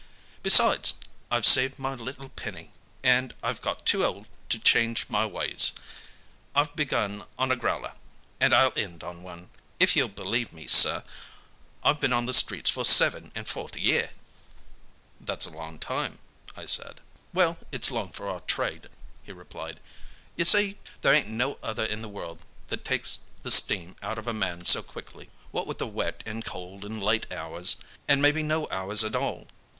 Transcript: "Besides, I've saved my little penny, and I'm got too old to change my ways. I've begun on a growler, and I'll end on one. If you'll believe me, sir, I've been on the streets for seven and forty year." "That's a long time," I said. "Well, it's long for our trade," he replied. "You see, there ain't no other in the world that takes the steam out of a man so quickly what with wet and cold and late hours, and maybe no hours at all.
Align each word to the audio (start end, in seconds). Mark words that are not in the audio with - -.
"Besides, 0.41 0.95
I've 1.29 1.45
saved 1.45 1.77
my 1.77 1.93
little 1.93 2.29
penny, 2.29 2.71
and 3.03 3.35
I'm 3.43 3.57
got 3.57 3.85
too 3.85 4.03
old 4.03 4.25
to 4.49 4.57
change 4.57 5.07
my 5.09 5.27
ways. 5.27 5.73
I've 6.55 6.75
begun 6.75 7.25
on 7.37 7.51
a 7.51 7.55
growler, 7.55 7.93
and 8.39 8.51
I'll 8.51 8.73
end 8.75 9.03
on 9.03 9.21
one. 9.21 9.51
If 9.79 9.95
you'll 9.95 10.07
believe 10.07 10.53
me, 10.53 10.65
sir, 10.65 11.03
I've 11.83 11.99
been 11.99 12.13
on 12.13 12.25
the 12.25 12.33
streets 12.33 12.71
for 12.71 12.83
seven 12.83 13.31
and 13.35 13.47
forty 13.47 13.79
year." 13.79 14.09
"That's 15.19 15.45
a 15.45 15.51
long 15.51 15.77
time," 15.77 16.17
I 16.57 16.65
said. 16.65 16.99
"Well, 17.31 17.59
it's 17.71 17.91
long 17.91 18.09
for 18.09 18.27
our 18.27 18.39
trade," 18.39 18.89
he 19.21 19.31
replied. 19.31 19.79
"You 20.35 20.45
see, 20.45 20.79
there 21.01 21.13
ain't 21.13 21.29
no 21.29 21.59
other 21.61 21.85
in 21.85 22.01
the 22.01 22.09
world 22.09 22.43
that 22.69 22.83
takes 22.83 23.25
the 23.43 23.51
steam 23.51 23.95
out 24.01 24.17
of 24.17 24.25
a 24.27 24.33
man 24.33 24.65
so 24.65 24.81
quickly 24.81 25.29
what 25.51 25.67
with 25.67 25.79
wet 25.79 26.23
and 26.25 26.43
cold 26.43 26.83
and 26.83 27.03
late 27.03 27.31
hours, 27.31 27.77
and 28.07 28.19
maybe 28.19 28.41
no 28.41 28.67
hours 28.71 29.03
at 29.03 29.15
all. 29.15 29.47